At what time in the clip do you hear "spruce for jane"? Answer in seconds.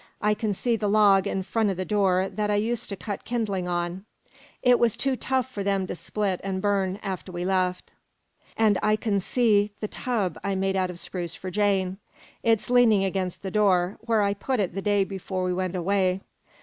10.95-11.99